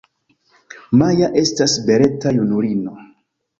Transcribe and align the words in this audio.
Maja 1.01 1.29
estas 1.43 1.77
beleta 1.91 2.35
junulino. 2.41 2.99